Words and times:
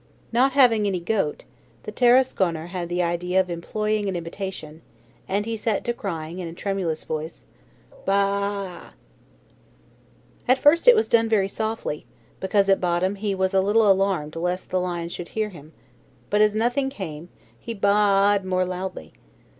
Not 0.31 0.53
having 0.53 0.87
any 0.87 0.99
goat, 0.99 1.43
the 1.83 1.91
Tarasconer 1.91 2.69
had 2.69 2.89
the 2.89 3.03
idea 3.03 3.39
of 3.39 3.51
employing 3.51 4.09
an 4.09 4.15
imitation, 4.15 4.81
and 5.27 5.45
he 5.45 5.55
set 5.55 5.85
to 5.85 5.93
crying 5.93 6.39
in 6.39 6.47
a 6.47 6.53
tremulous 6.53 7.03
voice: 7.03 7.43
"Baa 8.03 8.13
a 8.63 8.71
a!" 8.77 8.93
At 10.47 10.57
first 10.57 10.87
it 10.87 10.95
was 10.95 11.07
done 11.07 11.29
very 11.29 11.47
softly, 11.47 12.07
because 12.39 12.67
at 12.67 12.81
bottom 12.81 13.13
he 13.13 13.35
was 13.35 13.53
a 13.53 13.61
little 13.61 13.87
alarmed 13.91 14.35
lest 14.35 14.71
the 14.71 14.79
lion 14.79 15.09
should 15.09 15.29
hear 15.37 15.49
him; 15.49 15.71
but 16.31 16.41
as 16.41 16.55
nothing 16.55 16.89
came, 16.89 17.29
he 17.59 17.75
baa 17.75 18.31
ed 18.33 18.43
more 18.43 18.65
loudly. 18.65 19.13